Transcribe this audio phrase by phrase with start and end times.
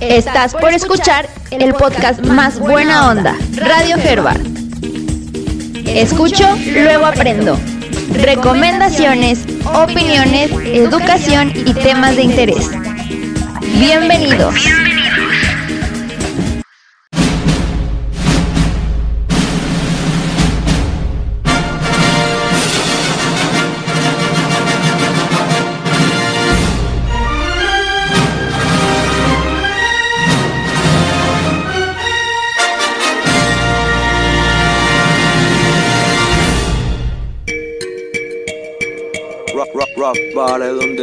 [0.00, 4.40] Estás por escuchar el podcast más buena onda, Radio Herbert.
[5.86, 7.58] Escucho, luego aprendo.
[8.12, 12.70] Recomendaciones, opiniones, educación y temas de interés.
[13.80, 14.54] Bienvenidos.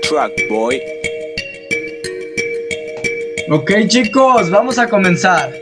[0.00, 0.80] Track, boy.
[3.50, 5.52] Ok chicos, vamos a comenzar.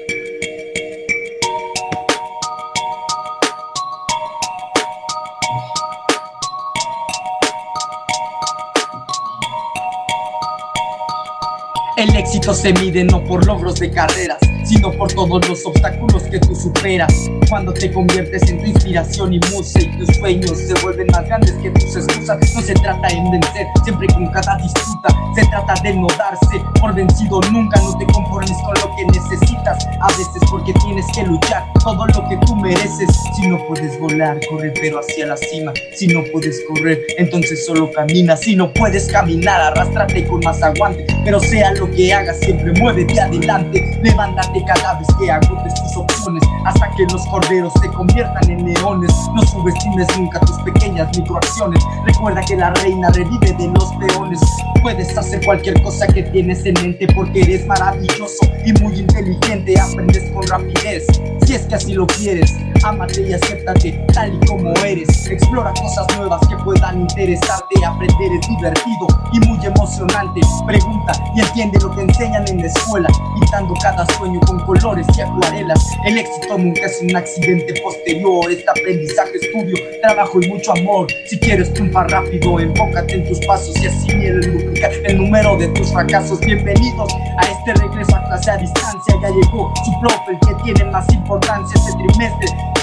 [11.96, 16.38] El éxito se mide no por logros de carreras, sino por todos los obstáculos que
[16.38, 17.12] tú superas.
[17.48, 21.52] Cuando te conviertes en tu inspiración y musa y tus sueños se vuelven más grandes
[21.62, 25.94] que tus excusas, no se trata en vencer, siempre con cada disputa, se trata de
[25.94, 30.72] no darse por vencido nunca, no te conformes con lo que necesitas, a veces porque
[30.84, 33.08] tienes que luchar todo lo que tú mereces.
[33.36, 35.72] Si no puedes volar, corre pero hacia la cima.
[35.94, 38.36] Si no puedes correr, entonces solo camina.
[38.36, 43.20] Si no puedes caminar, arrástrate con más aguante, pero sea lo que hagas, siempre muévete
[43.20, 43.98] adelante.
[44.02, 49.12] Levántate cada vez que agotes tus opciones hasta que los corderos se conviertan en leones.
[49.34, 51.82] No subestimes nunca tus pequeñas microacciones.
[52.04, 54.40] Recuerda que la reina revive de los peones.
[54.82, 59.78] Puedes hacer cualquier cosa que tienes en mente porque eres maravilloso y muy inteligente.
[59.80, 61.06] Aprendes con rapidez.
[61.44, 62.52] Si es que así lo quieres,
[62.86, 65.26] ámate y acéptate tal y como eres.
[65.26, 67.84] Explora cosas nuevas que puedan interesarte.
[67.84, 70.40] Aprender es divertido y muy emocionante.
[70.66, 73.08] Pregunta y entiende lo que enseñan en la escuela,
[73.40, 75.84] pintando cada sueño con colores y acuarelas.
[76.06, 81.06] El éxito nunca es un accidente posterior, es aprendizaje, estudio, trabajo y mucho amor.
[81.26, 85.68] Si quieres triunfar rápido, enfócate en tus pasos y así el duplicar el número de
[85.68, 86.40] tus fracasos.
[86.40, 89.14] Bienvenidos a este regreso a clase a distancia.
[89.22, 92.75] Ya llegó su profe, el que tiene más importancia este trimestre.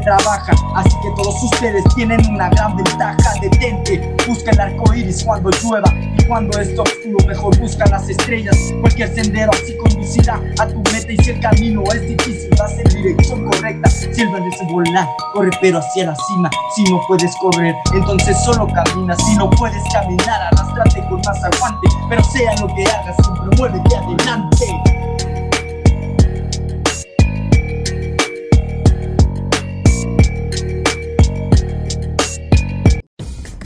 [0.00, 3.16] Trabaja, así que todos ustedes tienen una gran ventaja.
[3.40, 8.56] Detente, busca el arco iris cuando llueva y cuando esto oscuro, mejor busca las estrellas.
[8.80, 13.02] Cualquier sendero así conducirá a tu meta y si el camino es difícil, vas en
[13.02, 13.90] dirección correcta.
[13.90, 16.50] Si verde es volar, corre pero hacia la cima.
[16.74, 19.16] Si no puedes correr, entonces solo camina.
[19.16, 21.88] Si no puedes caminar, arrastrate con más aguante.
[22.08, 24.85] Pero sea lo que hagas, siempre muévete adelante.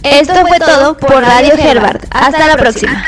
[0.03, 2.05] Esto fue todo por Radio Herbert.
[2.11, 3.05] Hasta la próxima.